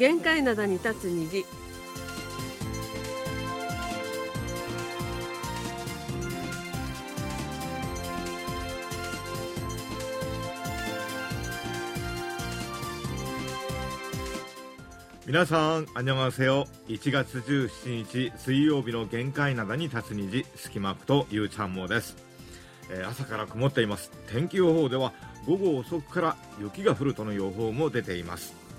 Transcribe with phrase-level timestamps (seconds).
[0.00, 1.44] 限界灘に立つ虹
[15.26, 16.66] 皆さん、あにょがせよ。
[16.88, 22.16] 1月17日水曜日の限界灘に立つ虹、スキマプとゆうちゃんもです、
[22.88, 24.10] えー朝から曇っています。
[24.32, 25.12] 天気予報では
[25.46, 28.69] 午後遅くから雪が降るとの予報も出ています。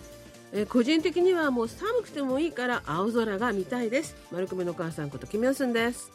[0.54, 4.16] えー個人的にはもう寒くてもいいから青空が見たいです。
[4.32, 6.12] 丸組の母さんことキムヨスンです。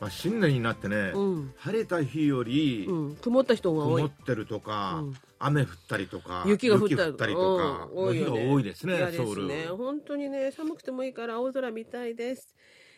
[0.00, 1.52] まあ、新年になってね、うん。
[1.56, 3.16] 晴れた日よりうん。
[3.16, 4.02] 曇った人が多い。
[4.02, 5.14] 曇ってるとか、うん。
[5.40, 8.06] 雨降ったりとか、雪が降ったりとか、うん。
[8.06, 8.48] 多いよね。
[8.48, 9.46] 多いですね、嫌ですソウル。
[9.46, 12.54] ね本当にね寒くてもいいから青空見たいです。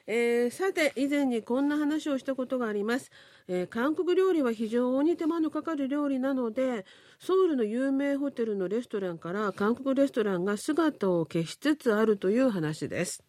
[0.06, 3.10] えーさて以前にこんな話をしたことがあります、
[3.53, 6.87] えー韓国料理は非常に手間のかかる料理なので
[7.19, 13.25] ソウルの有名ホテルのレストランから韓国レストランが姿を消しつつあるという話です、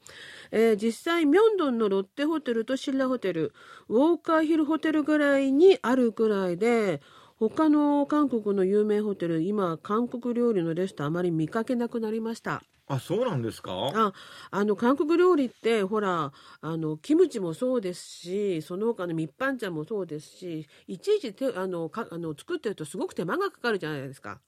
[0.52, 3.54] えー実際ミョンドンのロッテホテルとシッラホテル
[3.90, 7.02] ウォーカーヒルホテルぐらいにあるくらいで
[7.40, 12.62] 他の韓国の有名ホテル今韓国料理のレストランあまり見かけなくなりました。
[12.96, 13.72] あ、そうなんですか？
[13.94, 14.14] あ
[14.52, 24.40] あの韓国料理ってほらあのキムチもそうですしその他の密飯茶もそうですしいちいち手あのかあの作ってるとすごく手間がかかるじゃないですか。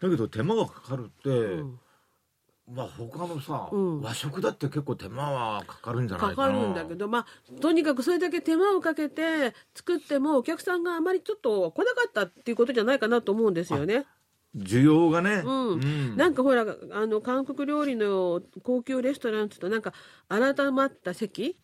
[0.00, 1.80] だけど手間がかかるって、うん
[2.68, 14.04] まあ他のさ、うん和食だって結構手間はかかるんじゃないかなかかるんだけどまあとにかくそれだけ手間をかけて作ってもお客さんがあまりちょっと来なかったっていうことじゃないかなと思うんですよね。
[14.56, 15.68] 需要がね、うん。
[15.72, 16.16] うん。
[16.16, 19.92] なんかほらあの韓国料理の高級レストランってとなんか
[20.28, 21.58] 改まった席？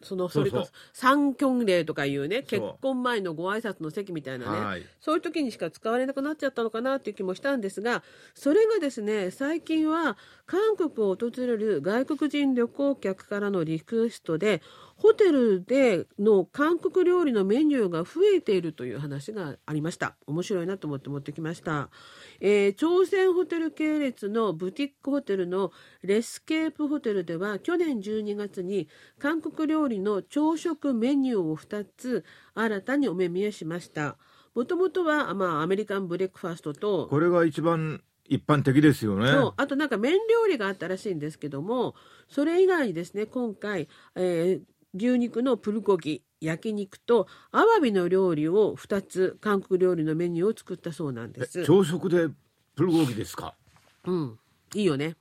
[0.00, 4.86] そのそれこそ三キ礼とかいうね結婚前のご挨拶の席みたいなね、はい。
[5.00, 10.16] そういう時にしか使われなくなっちゃったのかなっていう気もしたんですがそれがですね最近は
[10.46, 14.62] 韓国を訪れる外国人旅行客からのリクエストで
[14.98, 20.16] ホテルでの韓国料理のメニューが増えているという話がありました。
[20.26, 21.88] 面白いなと思って持ってきました、
[22.40, 25.72] えー朝鮮ホテル系列のブティックホテルの
[26.02, 28.88] レスケープホテルでは去年12月に
[29.18, 34.16] 韓国料理の朝食メニューを2つ新たにお目見えしました。
[34.54, 39.30] もともとは、まあ、アメリカンブレックファーストとこれが一番一般的ですよね。
[39.30, 41.94] そうあとなんか麺料理があったらしいんですけども
[42.28, 51.64] それ以外にですね今回、えー牛肉のプルコギ焼肉とアワビの料理を2つ韓国料理のメニューを作ったそうなんですえ。
[51.64, 52.28] 朝食で
[52.76, 53.54] プルゴギですか？
[54.06, 54.38] うん、
[54.74, 55.16] いいよね。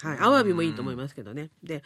[0.00, 1.50] はい、アワビもいいと思いますけどね。
[1.62, 1.82] で、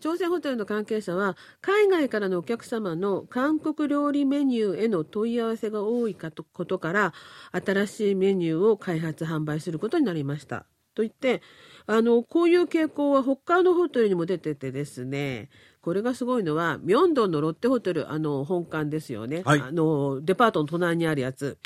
[0.00, 7.14] 朝鮮ホテルの関係者は、海外からのお客様の韓国料理メニューへの問い合わせが多いかとことから、
[7.52, 10.66] 新しいメニューを開発販売することになりました。
[10.94, 11.42] と言って、
[11.86, 15.48] あの、こういう傾向は他のホテルにも出ててですね、
[15.86, 19.42] これがすごいのは、ミョンドンのロッテホテル、あの、本館ですよね。
[19.44, 21.58] はいあの、デパートの隣にあるやつ。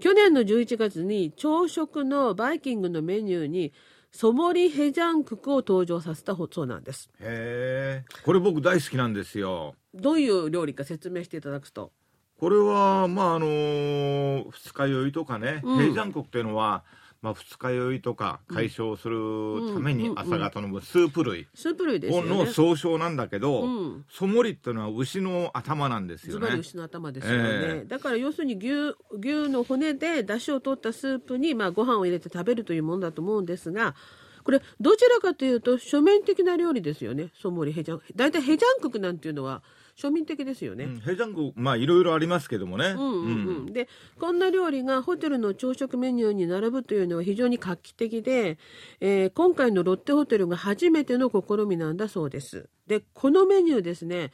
[0.00, 3.72] 去年の11月に朝食のバイキングのメニューに
[4.10, 7.08] ソモリヘジャンククを登場させたそうなんです。
[7.20, 11.92] へえこれ僕大好きなんですよどういう料理か説明していただくと。
[12.40, 16.82] これはまああのー二日酔いとかね、うん平山国っていうのは、
[17.20, 22.28] まあ、二日酔いとか解消するために朝方のスープ類スープ類ですよね。
[22.28, 24.04] の総称なんだけど、うん。
[24.08, 26.48] ソモリっていうのは牛の頭なんですよね。
[26.56, 27.88] 牛の頭ですよね、ええ。
[27.88, 33.96] だから要するに牛牛の骨で出汁を取ったスープに、まあ、ご飯を入れて食べるというものだと思うんですが
[34.44, 37.30] これどちらかというと庶民的な料理ですよね。
[37.34, 38.00] ソモリヘジャン。
[38.14, 39.62] 大体ヘジャンククなんていうのは
[39.98, 40.84] 庶民的ですよね。
[40.84, 43.88] うん、平山国まあいろいろありますけどもね、うんうんうん、で
[44.20, 48.58] こんな料理がホテルの朝食メニューに並ぶというのは非常に画期的で、
[49.00, 52.68] えー今回のロッテホテルが初めての試みなんだそうです。
[52.86, 54.30] でこのメニューですね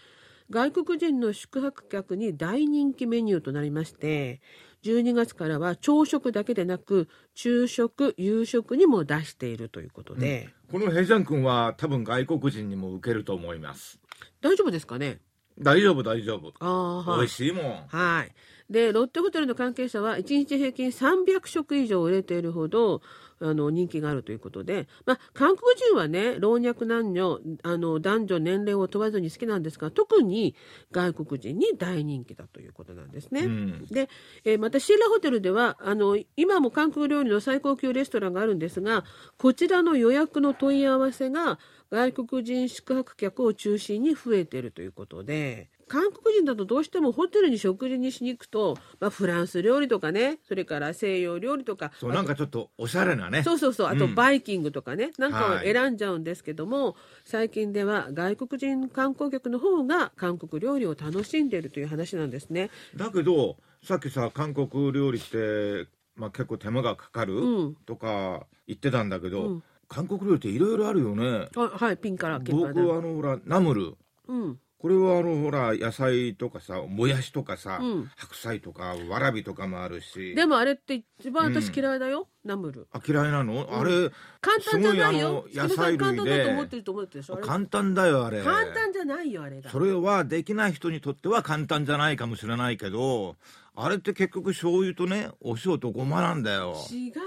[0.50, 4.43] 外国人の宿泊客に大人気メニューとなりまして
[4.82, 13.99] 12月からは朝食だけでなく昼食夕食にも出しているということで、この平山君は多分外国人にも受けると思います。
[14.43, 15.20] 大丈夫ですかね？
[15.59, 16.53] 大丈夫大丈夫。
[16.59, 17.19] あーはい。
[17.21, 17.87] 美味しいもん。
[17.89, 18.33] はい。
[18.73, 23.03] で、ロッテホテルの関係者は、1日平均300食以上売れているほど、
[23.40, 30.54] あの、人気があるということで、まあ、韓国人はね、老若男女、あの、男女年齢を問わずに好きなんですが、特に
[30.92, 33.42] 外国人に大人気だということなんですね。
[33.42, 34.08] うんで、
[34.44, 39.04] えーまたシーラホテルではあの今も韓国料理の最高級レストランがあるんですが
[39.38, 41.58] こちらの予約の問い合わせが
[41.90, 53.42] 外国人宿泊客を中心に増えているということで韓国人だとどうしてもホテルに食事にしに行くと、まあ、フランス料理とかねそれから西洋料理とかそうなんかちょっとおしゃれなね。
[53.42, 54.14] そうそうそうあとうん。
[54.14, 62.70] バイキングとかね、なんかをはい選んじゃうんですけども、最近では外国人観光客の方が韓国料理を楽しんでいるという話なんですね。
[62.96, 67.75] だけどさっきさ韓国料理って、まあ、結構手間がかかるうん。
[67.86, 69.62] とか言ってたんだけど、うん。
[69.88, 71.48] 韓国料理っていろいろあるよね。
[71.56, 73.94] あはいピンから僕あのほらナムル。
[74.28, 78.10] うんこれはあのほら野菜とかさもやしとかさ、うん。
[78.16, 80.34] 白菜とかわらびとかもあるし。
[80.34, 82.86] でもあれって一番私嫌いだよ、ナムル。
[82.92, 84.10] あ嫌いなの、あれ
[84.42, 85.46] 簡単じゃないよ。
[85.50, 86.04] すごいあの野菜類で。
[86.04, 87.34] 簡単だと思ってると思ってるでしょ？
[87.36, 88.42] あれ簡単だよあれ。
[88.42, 89.70] 簡単じゃないよあれが。
[89.70, 93.36] それはできない人にとっては簡単じゃないかもしれないけど
[93.75, 96.76] あれって結局醤油とねお塩とごまなんだよ。
[96.90, 97.19] 違いま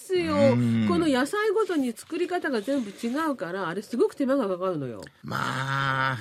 [0.00, 0.34] すよ。
[0.34, 0.86] うん。
[0.88, 6.18] この野菜ごとに作り方が全部違うからあれすごく手間がかかるのよ、まあ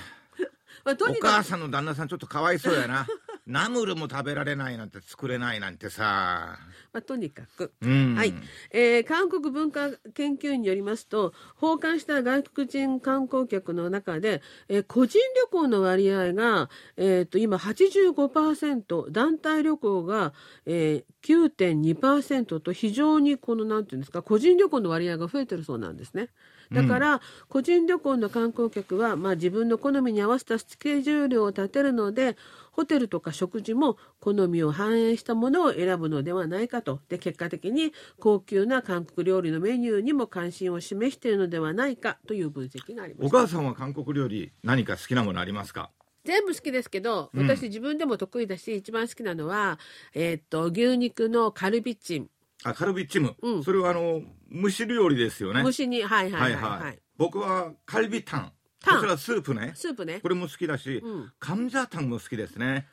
[0.84, 3.08] まあ、とおにかく母さんの旦那さんちょっとかわいそうやな。
[3.48, 6.60] ナムルも食べられないなんて作れないなんてさ。
[6.94, 7.74] まあ、とにかく。
[7.82, 8.16] うん。
[8.16, 8.34] はい、
[8.72, 20.34] えー韓国文化研究院によりますと訪韓した外国人観光客の中で、えー個人旅行の割合が、えー、と今85%団体旅行が、
[20.66, 26.30] えー、9.2%と非常にこのなんていうんですか個人旅行の割合が増えてるそうなんですね。
[26.72, 32.38] だから、個人旅行の観光客は、まあ、自分の好みに合わせたスケジュールを立てるので
[32.72, 37.02] ホテルとか食事も好みを反映したものを選ぶのではないかと。
[37.10, 45.92] で結果的に高級な韓国料理のメニューにも関心を示しているのではないかという分析がありまおした母さんは韓国料理何か好きなものありますか？
[46.24, 47.48] 全部好きですけどうん。
[47.48, 49.80] 私自分でも得意だし、一番好きなのは、
[50.14, 52.30] えーっと牛肉のカルビチン
[52.64, 53.64] あカルビチム、うん。
[53.64, 54.22] それはあの
[54.52, 55.64] 蒸し料理ですよね。
[55.64, 57.00] 蒸しにはいはいはいははいい、はい。
[57.18, 58.52] 僕はカルビタン。
[58.84, 58.96] タン？
[58.98, 59.74] こちらスープね。
[59.76, 60.20] スープね。
[60.22, 61.32] これも好きだし、うん。
[61.40, 62.88] カムジャタンも好きですね。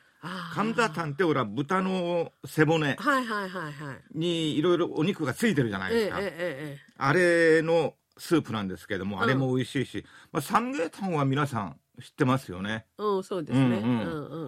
[0.53, 4.17] カムジャタンってほら豚の背骨はいはいはいはい。
[4.17, 6.93] にいろいろお肉がついてるじゃないですか、ええええええ。
[6.97, 9.21] あれのスープなんですけども、ん。
[9.21, 12.85] あれも美味しいし、まあ、サムゲタンは皆さん知ってますよね。
[12.97, 13.87] うんそうですね、うんううん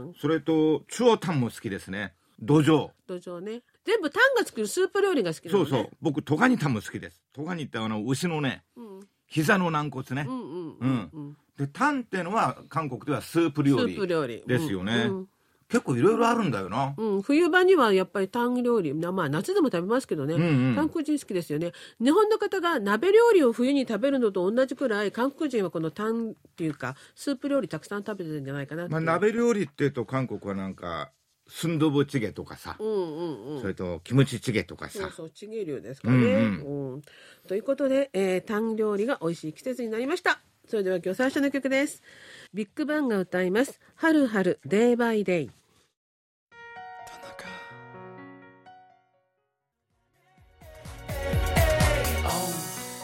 [0.04, 0.14] んうん。
[0.16, 2.16] それとチュオタンも好きですね。
[2.42, 5.70] 土壌土壌ね全部タンが作るスープ料理が好きなのね。
[5.70, 5.90] そうそう。
[6.02, 7.22] 僕トガニタンも好きです。
[7.34, 9.08] トガニってあの牛のねうん。
[9.28, 10.26] 膝の軟骨ね。
[10.28, 11.38] う、んうんうんうん。
[11.58, 14.44] でタンっていうのは韓国ではスープス料理。
[14.46, 15.06] ですよね。
[15.10, 15.28] うん
[15.72, 17.16] 結構いろいろあるんだよな、うん。
[17.16, 20.76] うん冬場にはやっぱりタン料理なまあ夏でも食べますけどね、うんうん。
[20.76, 21.72] 韓国人好きですよね。
[22.04, 31.12] 日本の方が鍋料理を冬に食べるのと同じくらい韓国人はこのタンっていうかスープ料理たくさん食べてるんじゃないかなまあ、う鍋料理っていうと韓国はなんか
[31.54, 36.16] スンドブチゲとかさ、うんうんうんそれとキムチチゲとかさそうそう、チゲ流ですかね。
[36.16, 37.02] うんうん
[37.46, 40.40] ということで、えー、タン料理が美味しい季節になりました。
[40.66, 42.02] それでは今日最初の曲です。
[42.54, 43.82] ビッグバンが歌います。
[43.96, 45.52] 春春デイバイデイ。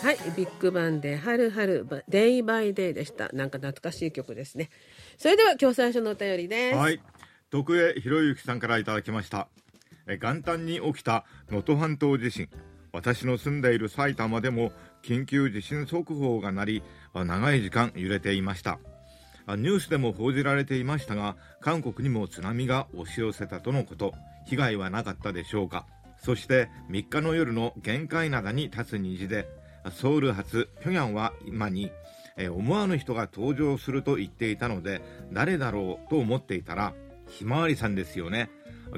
[0.03, 3.27] はい、ビッグバンで春春デイバイデイでした。
[3.33, 4.69] なんか懐かしい曲ですね。
[5.17, 6.77] それでは今日最初のお便りです。
[6.77, 7.01] はい
[7.49, 9.47] 徳江博之さんからいただきました。
[10.05, 12.49] 元旦に起きた能登半島地震。
[12.91, 16.83] 私の住んでいる埼玉でも緊急地震速報が鳴り
[17.13, 18.79] 長い時間揺れていました。
[19.47, 24.13] ニュースでも報じられていましたが韓国にも津波が押し寄せたとのこと。
[24.45, 25.85] 被害はなかったでしょうか。
[26.17, 29.47] そして3日の夜の限界灘に立つ虹で
[29.91, 31.91] ソウル発平壌は今に
[32.51, 35.01] 思わぬ人が登場すると言っていたので
[35.31, 36.93] 誰だろうと思っていたら
[37.27, 38.49] ひまわりさんですよね。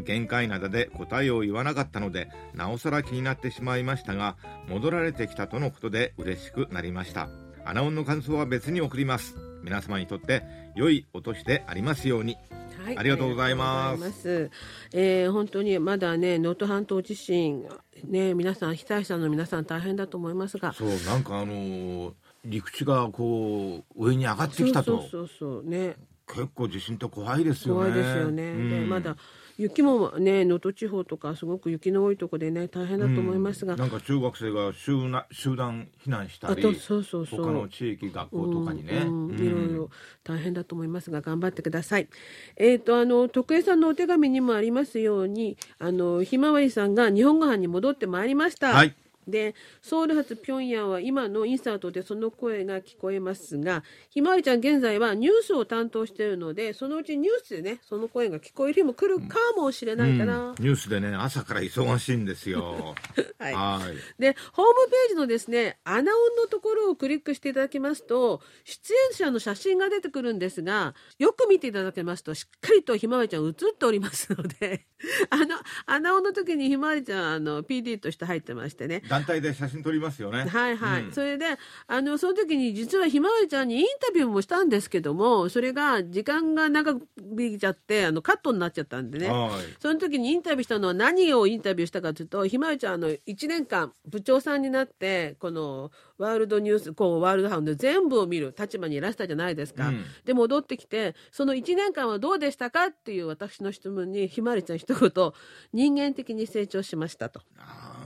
[0.04, 7.30] 限界灘で答えを言わなかったのでなおさら気になってしまいましたが戻られてきたとのことで嬉しくなりました。
[7.66, 9.36] アナウンの感想は別に送ります。
[9.64, 10.44] 皆様にとって
[10.76, 12.38] 良いお年でありますように。
[12.84, 12.98] はい。
[12.98, 14.00] ありがとうございます。
[14.02, 14.52] ます。
[14.94, 17.68] えー本当にまだね能登半島地震
[18.06, 20.72] ね皆さん被災者の皆さん大変だと思いますが。
[20.74, 22.14] そうなんかあのー
[22.46, 25.02] 陸地がこう上に上がってきたと。
[25.02, 25.64] そうそうそう。
[25.70, 25.96] ね
[26.34, 27.80] 結構地震って怖いですよね。
[27.80, 28.70] 怖いですよね、うん。
[28.70, 29.16] でまだ
[29.58, 37.46] 雪もね能登地方とかすごく雪の多いところでね大変だと思いますが、なんか中学生が集な集団避難したりあとそうそうそう。
[37.46, 39.38] 他の地域学校とかにね、うんうん。
[39.38, 39.46] うん。
[39.46, 39.90] いろいろ
[40.24, 42.08] 大変だと思いますが頑張ってください。
[42.56, 48.70] えっ、とあの徳江さんのお手紙にもありますようにあのひまわりさんが日本ご飯に戻ってまいりました。
[48.70, 48.96] はい
[49.30, 60.50] でソウル発ピョンヤンは今のインサートでその声が聞こえますがひまわりちゃん現在はニュースを担当しているのでそのうちニュースでねその声が聞こえる日も来るかもしれないかな。
[60.50, 62.96] うんニュースでね朝から忙しいんですよ。
[63.40, 63.54] はい。
[63.54, 63.82] は
[64.18, 64.22] い。
[64.22, 74.86] でホームページのですねアナウンのところをクリックしていただきますと出演者の写真が出てくるんですがよく見ていただけますとしっかりとひまわりちゃん映っておりますので
[75.30, 75.56] あの
[75.86, 80.46] アナウンの時にひまわりちゃんあの PD として入ってましてね団体で写真撮りますよね。
[80.46, 81.12] はいはい、うん。
[81.12, 81.46] それで
[81.88, 86.94] あのその時に実はひまわりちゃんにインタビューもしたんですけどもそれが時間が長
[87.38, 89.28] 引いちゃってあのカットになっちゃったんでね。
[89.28, 89.52] はい。
[89.80, 99.90] その時にインタビューしたのは何をインタビューしたかというとひまわりちゃんあの1年間部長さんになってこのワールドニュースこうワールドハウンド全部を見る立場にいらしたじゃないですか。
[99.90, 100.04] うん。
[100.26, 105.32] で戻ってきてその1年間はどうでしたかっていう私の質問にひまわりちゃん一言
[105.74, 107.42] 人間的に成長しましたと。
[107.58, 107.99] なん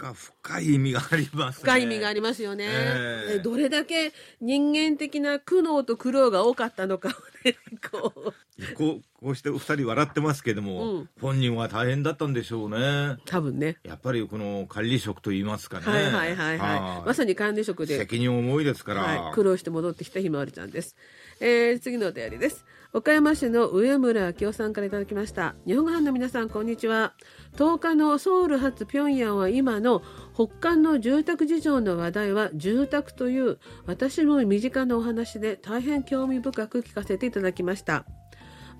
[0.00, 1.62] か深い意味がありますね。
[1.62, 3.34] 深い意味がありますよね、ええ。
[3.36, 7.10] えどれだけ人間的な苦悩と苦労が多かったのか
[7.90, 8.32] こう。
[8.74, 11.08] こうこうしてお二人笑ってますけども、うん。
[11.20, 13.16] 本人は大変だったんでしょうね。
[13.26, 13.76] 多分ね。
[13.84, 15.86] やっぱりこの管理職といいますかね。
[15.86, 16.58] はいはいはいはい。
[16.58, 17.06] はい。
[17.06, 20.96] まさに管理職で責任重いですから、はい、苦労して戻ってきたひまわりちゃんです、
[21.40, 22.64] えー次のお便りです。
[22.92, 25.54] 岡山市の上村明夫さんからいただきました。
[25.64, 27.14] 日本語班の皆さんこんにちは。
[27.56, 30.02] 10日のソウル発ピョンヤンは今の
[30.40, 38.06] 北韓の住宅事情の話題は住宅という私の身近なお話で大変興味深く聞かせていただきました。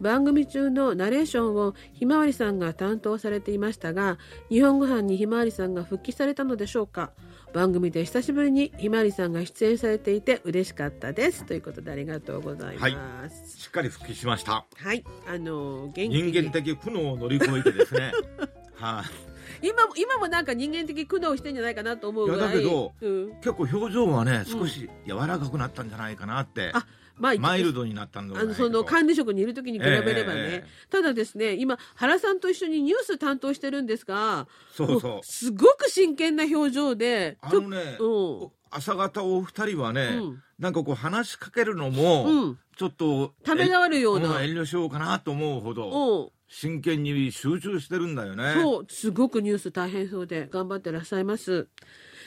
[0.00, 4.16] 番組中のナレーションをひまわりさんが担当されていましたが
[4.48, 7.10] 日本語班にひまわりさんが復帰されたのでしょうか。
[7.52, 11.44] 番組で久しぶりにひまわりさんが出演されていて嬉しかったです。
[11.44, 13.58] ということでありがとうございます。
[13.58, 14.64] しっかり復帰しました。
[14.76, 16.32] はい、あの人に。
[16.32, 18.12] 間的苦悩を乗り越えてですね。
[18.80, 19.29] はい、
[19.62, 22.40] 今も今もなんか人間的苦悩してんじゃないかなと思うぐらい。
[22.40, 26.86] だけどうん、結構表情はね少し柔らかくなったんじゃないかなって、あ
[27.16, 35.12] まあマイルドになったんだあのその管理職にいる時に比べればね、ええただですね今原さんと一緒にニュース担当してるんですがそうそう。
[35.16, 38.50] もすごく真剣な表情であのね、うん。
[38.70, 40.42] 朝方お二人はね、うん。
[40.58, 42.58] なんかこう話しかけるのも、うん。
[42.76, 44.38] ちょっとためらわるような。
[44.38, 48.54] うん遠慮しようかなと思うほどうん真剣に集中してるんだよね。
[48.54, 51.68] そうすごくニュース大変そうで頑張ってらっしゃいます、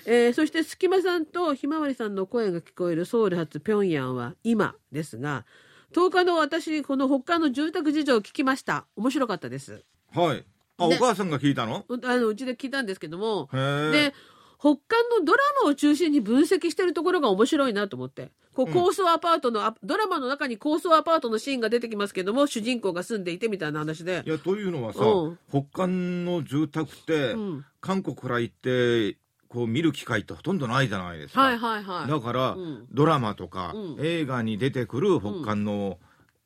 [0.06, 5.46] えーそして隙間さんとひまわりさんの声が聞こえるソウル発ピョンヤンは今ですが
[5.94, 10.46] 10日の私この北韓の住宅事情を聞きました面白かったですはい。
[10.78, 11.86] あ、ねお母さんが聞いたの？
[11.88, 13.50] うあのうちで聞いたんですけども。
[13.52, 14.14] で
[14.64, 18.32] 北韓のドラマを中心に分析してるところが面白いなと思って。
[18.56, 18.74] こううん。
[18.74, 24.24] 高層アパートの、あドラマの中に高層アパートのシーンが出てきますけども主人公が住んでいてみたいな話で。
[24.26, 25.40] いや、というのはさ、うん。
[25.50, 27.66] 北韓の住宅って、うん。
[27.82, 29.18] 韓国から行って、
[29.50, 31.42] こう見る機会ってほとんどないじゃないですか。
[31.42, 32.10] はいはいはい。
[32.10, 32.88] だから、うん。
[32.90, 33.98] ドラマとか、うん。
[34.00, 36.00] 映画に出てくる北韓の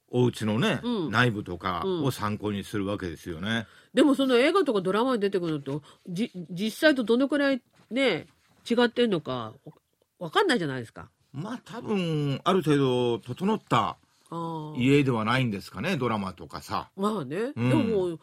[0.10, 1.12] お家のね、うん。
[1.12, 2.04] 内部とかうん。
[2.06, 3.68] を参考にするわけですよね。
[3.94, 8.28] でもその映画とかドラマに出てくるのとじ実際とどのくらいね
[8.70, 9.54] 違ってんのか
[10.20, 11.10] わかんないじゃないですか。
[11.32, 13.98] まあ多分、ある程度整った
[14.76, 16.90] 家ではないんですかね、ドラマとかさ。
[16.96, 18.20] まあね、うんでも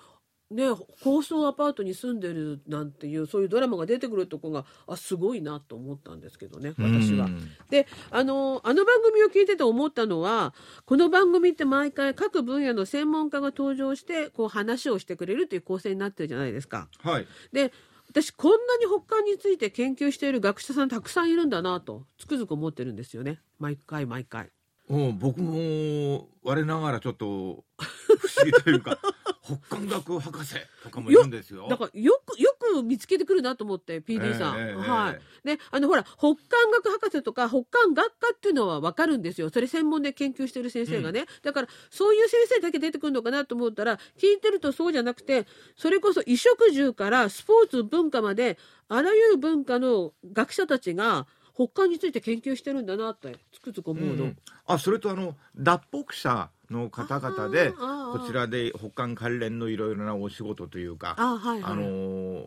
[0.50, 0.64] ね
[1.02, 7.28] 高層アパートに住んでるなんていうそういうドラマが出てくるとこがあすごいなと思ったんですけどね私はう。
[7.30, 10.54] んであのあの番組を聞いてて思ったのは
[10.85, 16.88] この番組って毎回各分野の専門家が登場してこう話をしてくれるという構成になってるじゃないですか。
[17.02, 17.26] はい。
[17.52, 17.73] で
[18.14, 24.50] 私こんなに北韓について研究している学者さんたくさんいるんだなとつくづく思ってるんですよね毎回毎回。
[24.88, 28.99] うん僕も我ながらちょっと不思議というか
[29.43, 31.67] 北韓学博士とかもいるんですよ。
[31.69, 34.59] だからよくよく見つけてくるなと思って PD さん。
[34.59, 35.47] ええええはい。
[35.47, 54.25] であのほら北韓学博士とか北韓学科っていうのは分かるんですよそれ専門で研究してる先生がね、だからそういう先生だけ出てくるのかなと思ったら聞いてるとそうじゃなくてそれこそ衣食住からスポーツ文化まであらゆる文化の学者たちが北韓について研究してるんだなってつくづく思うの。
[54.25, 61.73] うんあそれとあの脱北者の方々でこちらで北韓関連のいろいろなお仕事というかあはいはい。
[61.73, 62.46] あのー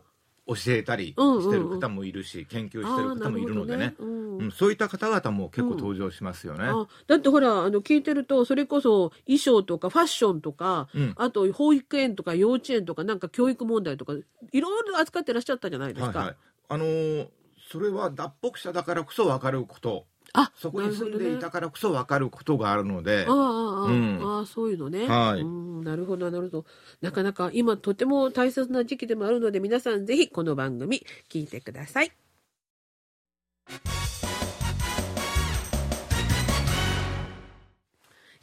[0.49, 1.43] 教えたりうんうんうん。
[1.43, 3.77] してる方もいるし、研究してる方もいるのでね。
[3.77, 4.37] あーなるほどうん。
[4.37, 4.51] うん。
[4.51, 6.63] そういった方々も結構登場しますよね。
[6.63, 11.13] あだってほらあの聞いてるとそれこそ衣装とかファッションとか、うん。
[11.17, 16.17] あと保育園とか幼稚園とかなんか教育問題とかいろいろ扱ってらっしゃったじゃないですか。
[16.17, 16.35] はいはい、
[16.69, 17.27] あのー
[17.69, 20.05] それは脱北者だからこそ分かること。
[20.33, 24.21] あそこに住んでいたからこそ分かることがあるので、ああああ、うん。
[24.21, 25.41] ああそういうのね、はい。
[25.41, 26.65] うんなるほどなるほど。
[27.01, 32.11] なかなか今とても大切な時期でもあるので皆さんぜひこの番組聞いてください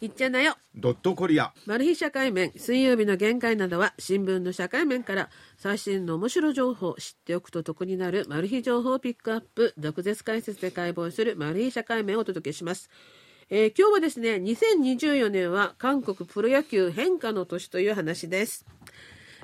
[0.01, 0.57] いっちゃなよ。
[0.75, 1.53] ドットコリア。
[1.67, 12.91] マル秘社会面水曜日の限界などは新聞の社会面から最新の面白情報知っておくと得になるマル秘情報をピックアップ毒舌解説で解剖するマル秘社会面をお届けします。
[13.51, 18.65] えー、今日はですね2024年は韓国プロ野球変化の年という話です、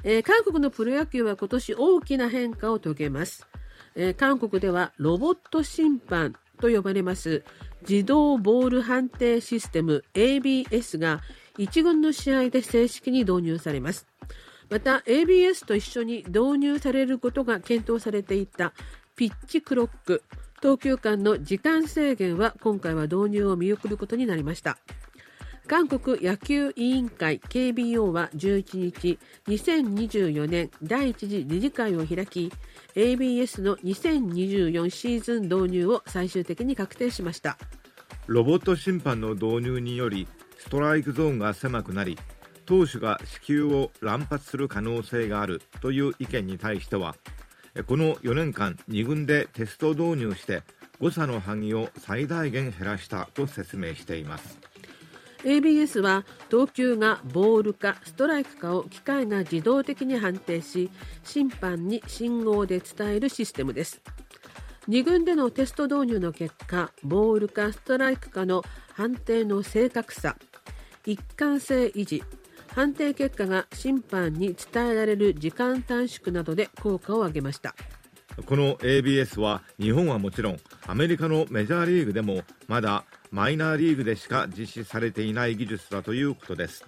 [0.05, 3.47] えー、韓国のプロ野球は今年大きな変化を遂げます、
[3.95, 7.45] えー、韓国ではロボット審判と呼ばれます
[7.89, 11.21] 自動ボール判定システム ABS が
[11.59, 14.07] 1軍の試合で正式に導入されます。
[14.69, 18.73] また ABS と一緒に導入されることが検討されていた
[19.17, 20.23] ピッチクロック
[20.61, 24.79] 投球間の時間制限は今回は導入を見送ることになりました。
[25.71, 32.51] 韓国野球委員会 KBO は11日2024年第一次理事会を開き
[32.97, 37.57] ABS の2024シーズン導入を最終的に確定しました。
[38.27, 40.27] ロボット審判の導入により
[40.59, 42.19] ストライクゾーンが狭くなり
[42.67, 47.15] 投手が死球を乱発する可能性があるという意見に対しては
[47.87, 50.65] この4年間2軍でテスト導入して
[50.99, 54.70] 誤差の範囲を最大限減らしたと説明しています。
[55.45, 60.91] ABS は投球がボールかストライクかを機械が自動的に判定し
[61.25, 64.01] 審判に信号で伝えるシステムです。
[64.89, 68.63] 2軍でのテスト導入の結果ボールかストライクかの
[68.95, 70.37] 判定の正確さ。
[71.07, 72.23] 一貫性維持。
[72.75, 77.75] 判定結果が審判に伝えられる時間短縮などで効果を上げました。
[78.47, 86.85] この ABS は日本はもちろんアメリカのメジャーリーグでもまだマイナーリーグでしか実施されていない技術だということです。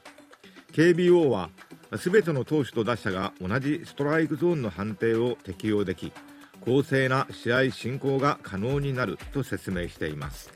[0.73, 1.51] KBO は
[1.93, 6.13] 全ての投手と打者が同じストライクゾーンの判定を適用でき
[6.65, 10.51] 公正な試合進行が可能になると説明しています。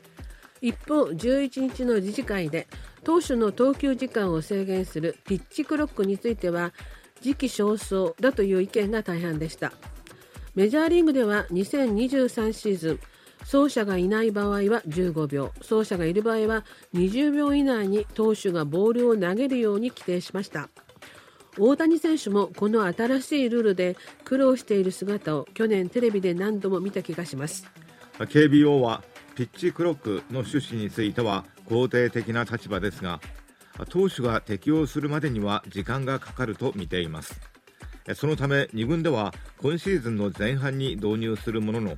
[0.61, 2.67] 一方11日の理事会で
[3.03, 6.73] 投手の投球時間を制限するピッチクロックについては
[7.21, 9.71] 時期尚早だという意見が大半でした。
[10.57, 12.99] メジャーリーグでは2023シーズン
[13.41, 20.69] 走者がいない場合は15秒走者がいる場合は20秒以内に投手がボールを投げるように規定しました。
[21.59, 27.67] 大谷選手もこの新しいルールで苦労している姿を去年テレビで何度も見た気がします。
[28.17, 29.03] KBO は
[29.35, 33.21] ピッチクロックの趣旨については肯定的な立場ですが
[33.89, 37.56] 投手が適用するまでには時間がかかると見ています。
[38.15, 41.97] そのため2軍では今シーズンの前半に導入するものの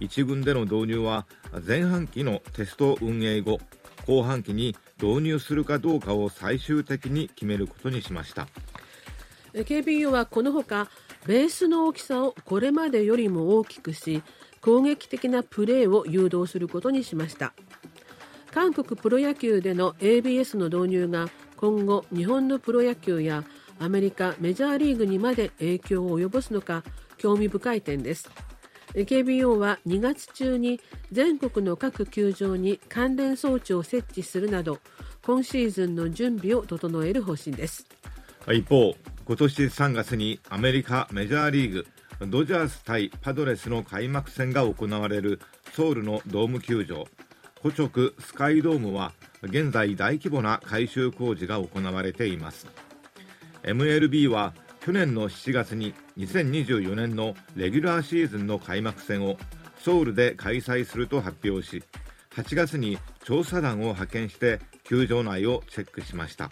[0.00, 1.26] 1軍での導入は
[1.66, 3.60] 前半期のテスト運営後
[4.06, 8.48] 後半期に導入するかどうかを最終的に決めることにしました。
[9.52, 10.88] KBU はこのほか
[11.26, 14.22] ベースの大きさをこれまでよりも大きくし
[14.60, 17.52] 攻撃的なプレーを誘導することにしました。
[18.52, 23.44] 韓国プロ野球での ABS の導入が今後日本のプロ野球や
[23.80, 26.84] アメリカメジャーリーグにまで影響を及ぼすのか
[27.16, 28.30] 興味深い点です。
[28.94, 34.80] KBO は2月中に全国の各球場に関連装置を設置するなど
[35.24, 37.86] 今シーズンの準備を整える方針です。
[38.52, 41.86] 一方今年3月にアメリカメジャーリーグ
[42.26, 45.40] ドジャース対パドレスの開幕戦が行われる
[45.72, 47.06] ソウルのドーム球場。
[47.62, 49.12] 古直スカイドームは
[49.42, 52.66] 現在大規模な改修工事が行われています。
[53.62, 59.36] MLB は去年の7月に2024年のレギュラーシーズンの開幕戦を
[59.78, 61.82] ソウルで開催すると発表し
[62.30, 66.50] 8月に調査団を派遣して球場内をチェックしました。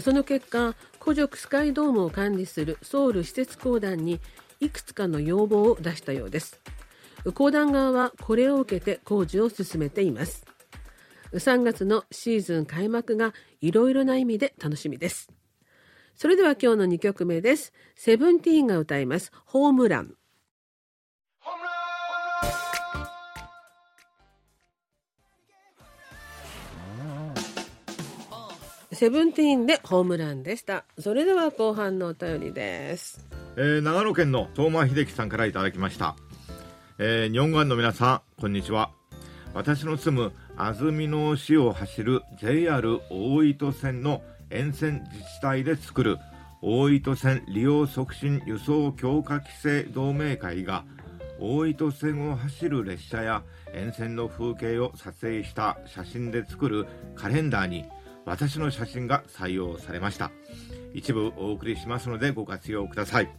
[0.00, 4.20] その結果古直スカイドームを管理するソウル施設公団に
[4.60, 6.60] いくつかの要望を出したようです。
[7.34, 10.44] 公団側はこれを受けて工事を進めています。
[11.32, 15.30] 3月のシーズン開幕がいろいろな意味で楽しみです。
[16.16, 17.72] それでは今日の2曲目です。
[17.94, 19.32] セブンティーンが歌います。
[19.44, 20.14] ホームラン。
[28.92, 30.84] セブンティーンでホームランでした。
[30.98, 33.26] それでは後半のお便りです。
[33.56, 36.14] えー、長野県の東間秀樹さんからいただきました。
[36.98, 38.92] えー、日本語の皆さん、こんにちは。
[39.54, 46.18] 私の住む安曇野市を走る JR 大糸線の沿線自治体で作る
[46.60, 50.84] 大糸線利用促進輸送強化規制同盟会が
[51.40, 53.42] 大糸線を走る列車や
[53.74, 56.86] 沿線の風景を撮影した写真で作る
[57.16, 57.84] カレンダーに
[58.24, 60.30] 私の写真が採用されました。
[60.94, 63.30] 一部お送りしますのでご活用ください。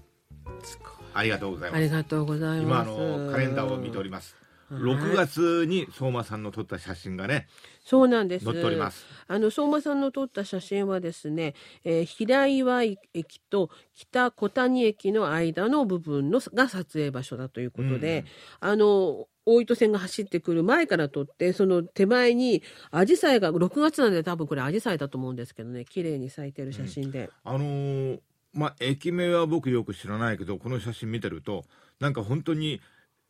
[1.13, 1.71] ありがとうござい。
[1.71, 2.89] ますありがとうございます。
[2.91, 4.43] 今あのカレンダーを見ております
[4.80, 7.48] 6月に相馬さんの撮った写真がね
[7.84, 8.46] そうなんです。
[8.46, 9.06] 載っております。
[9.28, 13.02] あの相馬さんの撮った写真はですね、えー平岩駅
[13.50, 18.26] と北小谷駅の間の部分のが撮影場所だということで、
[18.62, 28.20] あの大糸線が走ってくる前から撮ってその手前にアジサイが6月なんで多分これアジサイだと思うんですけどね綺麗に咲いてる写真で、あのー
[28.54, 31.66] まあ駅名は僕よく知らないけどこの写真見てると
[32.00, 32.82] なんか本当に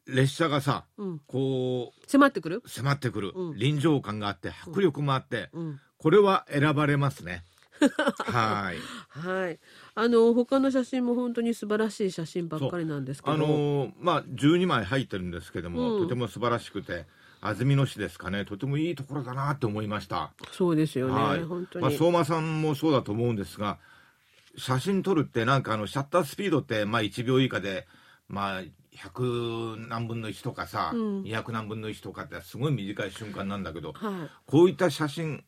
[0.07, 3.57] 列車がさうん、こ迫ってくる、う迫ってくる、うん。
[3.57, 7.43] 臨場感があって迫力もあって、うん、これは選ばれますね。
[8.25, 8.77] はい。
[9.09, 9.59] はい。
[9.95, 13.33] あの他の写真も本当に素晴らしい写真ばっかりなんですけど。
[13.33, 16.03] あのーまあ12枚入ってるんですけども、うん。
[16.03, 17.05] とても素晴らしくて
[17.41, 18.45] 安曇野市ですかね。
[18.45, 20.31] とてもいいところだなって思いました。
[20.51, 21.43] そうですよね、はい。
[21.43, 23.79] 本当に、まあ、相馬さんもそうだと思うんですが
[24.57, 27.87] 写真撮るってなんかあのシャッタースピードってまあ1秒以下で
[28.27, 28.61] まあ
[28.97, 31.21] 100何分の1とかさ、うん。
[31.23, 34.29] 200何分の1とかってすごい短い瞬間なんだけどはい。
[34.45, 35.43] こういった写真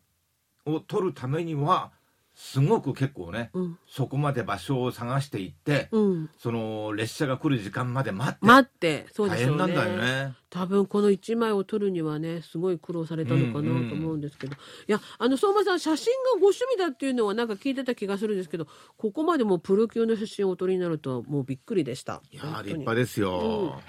[0.66, 1.92] を撮るためには
[2.36, 10.34] すごく結構ね、うんそこまで場所を探していって、うん、その列車が来る時間まで待って、待ってそうで大すよね変なんだよね。
[10.50, 14.58] 多分この1枚を撮るにはねすごい苦労されたのかなと思うんですけど、い
[14.92, 18.68] やあの相馬さん写真がご趣味だっていうのはなんか聞いてた気がするんですけど
[18.98, 22.22] ここまでもうプロ級の写真をお撮りになるとはもうびっくりでした。
[22.32, 23.80] いや立派ですよ。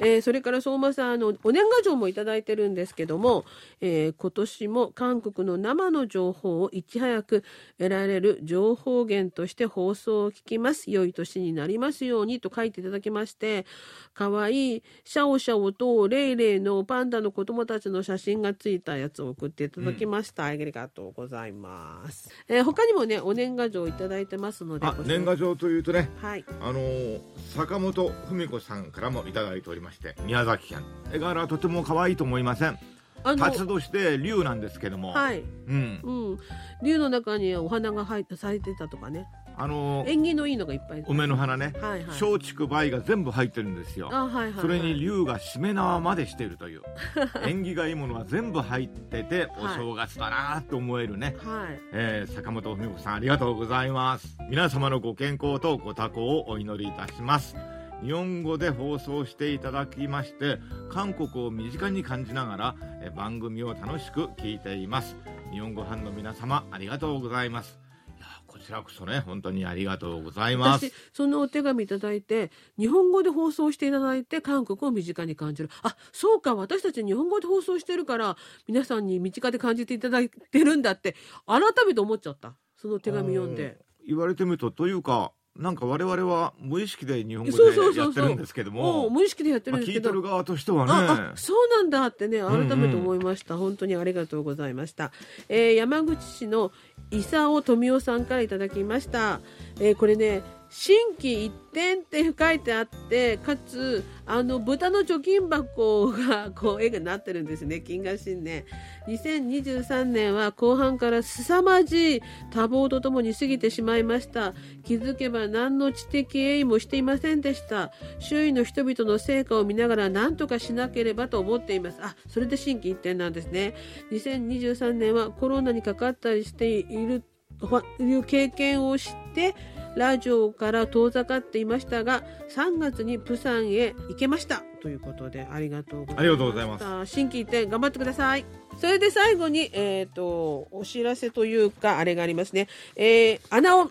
[0.00, 3.44] えーそれから相馬さんあのお年賀状もいただいてるんですけども、
[3.80, 7.44] えー今年も韓国の生の情報をいち早く
[7.78, 10.90] 得られる情報源として放送を聞きます。
[10.90, 13.66] 良い年になりますようにと書いていただきまして
[14.14, 26.44] かわいいシャオシャオとレイレイのパンダの子供たちの写真がついたやつを送っていただきました、ありがとうございます、えー他にもねお年賀状いただいてますので年賀状というとねはい。
[26.60, 27.20] あのー
[27.54, 30.84] 坂本文子さんからもいただいておりまして宮崎県。
[31.12, 32.78] 絵柄はとても可愛いと思いません。
[33.22, 35.42] 辰として龍なんですけども、はい。
[35.68, 36.00] うん。
[36.02, 36.38] うん、
[36.82, 39.26] 竜の中にお花が入って咲いてたとかね。
[39.56, 41.04] あのー縁起のいいのがいっぱい。
[41.06, 41.74] 梅の花ね。
[42.08, 44.08] 松竹梅が全部入ってるんですよ。
[44.10, 46.82] あはいはい、はい、それに龍がしめ縄までしているという。
[47.44, 49.74] 縁起がいいものは全部入ってておはい。
[49.76, 51.78] 正月だなと思えるね、はい。
[51.92, 54.38] えー坂本文子さんありがとうございます。
[54.48, 57.54] 皆様のご健康とご多幸をお祈りいたします
[58.02, 60.58] 日本語で放送していただきまして
[60.90, 65.16] 韓国を身近に感じながらえー番組を楽しく聞いています。
[65.52, 67.78] 日本語班の皆様ありがとうございます。
[68.16, 70.86] いやこちらこそね本当にありがとうございます。
[70.86, 75.70] 私そのお手紙いただいて日本語で放送していただいて韓国を身近に感じる。
[75.82, 78.36] あそうか私たち日本語で放送してるから
[78.66, 82.54] 皆さんに身近で感じていただいてるんだって改めて思っちゃった。
[82.76, 83.78] その手紙読んで。
[84.06, 89.10] 言われてみるとというかなんか我々は無意識で日本語でやってるんですけども。
[89.10, 90.92] 無意識でやってるまあ、んですけど、聞いてる側としてはね。
[90.92, 95.12] ああそうなんだってね改めて思いました、本当にありがとうございました、
[95.48, 96.72] えー山口市の
[97.10, 99.40] 伊佐富夫さんからいただきました、
[99.80, 107.80] えーこれね新規一点って書いてあってかつあの豚の貯金箱がこう絵がなってるんですね。
[107.80, 108.64] 金河新年
[109.08, 114.54] 2023年は後半から凄まじい多忙とともに過ぎてしまいました。
[114.84, 117.90] 気づけば何の知的栄意もしていませんでした。
[118.20, 121.98] 周囲の人々の成果を見ながら何とかしなければと思っています。
[122.00, 123.74] あそれで心機一転なんですね。
[124.12, 127.24] 2023年はコロナにかかったりしている
[127.58, 129.54] という経験をして
[129.96, 132.22] ラジオから遠ざかっていましたが
[132.54, 134.62] 3月にプサンへ行けました。
[134.82, 137.12] ということでありがとうございますありがとうございます。
[137.12, 138.44] 心機一転頑張ってください。
[138.78, 143.88] それで最後に、えー、とお知らせというかあれがありますね、えー、アナオン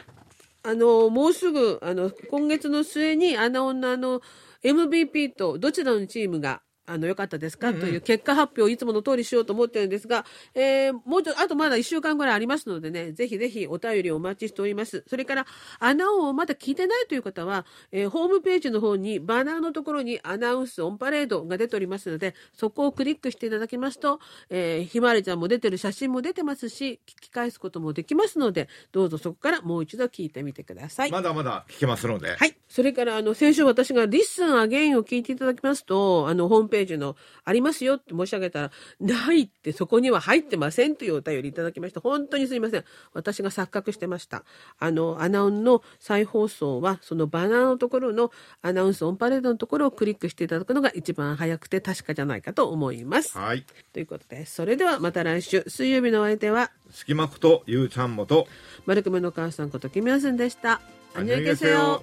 [0.64, 4.22] あのもうすぐあの今月の末にアナオンのあの
[4.64, 10.26] MVP とどちらのチームがあの良かったですか、という結果発表をいつもの通りしようと思ってるんですが、
[10.56, 15.46] えーもうちょっとあとまだ1週間ぐらいありますのでねぜひぜひお便りをお待ちしておりますそれから
[15.80, 31.12] アナをまだ聞いてないという方は、えーホームページの方にバナーのところにアナウンスオンパレードが出ておりますのでそこをクリックしていただきますと、えーひまわりちゃんも出てる写真も出てますし聞き返すこともできますのでどうぞそこからもう一度聞いてみてください。
[31.12, 32.56] まだまだ聞けますので、はい。
[32.68, 42.01] それから、あの、先週私が Listen Again を聞いていただきますと、あの、ホームペの、ありますよって申し上げたら、ないってそこには入ってませんというお便りいただきました。
[42.01, 42.85] 本当にすいません。
[43.13, 44.45] 私が錯覚してました。
[44.79, 48.31] あの、アナウンの再放送は、そのバナーのところの
[48.63, 53.37] アナウンスオンパレードのところをクリックしていただくのが一番早くて確かじゃないかと思います。
[53.37, 58.47] はいということで、それではまた来週、水曜日のお相手は、隙間ことゆうちゃんもと
[58.87, 60.81] 丸熊の母さんことキムヤスンでした。
[61.15, 62.03] 안녕히계세요